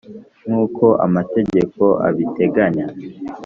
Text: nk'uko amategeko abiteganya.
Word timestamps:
nk'uko 0.45 0.85
amategeko 1.05 1.83
abiteganya. 2.07 2.85